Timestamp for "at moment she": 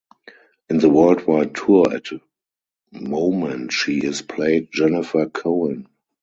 1.95-3.99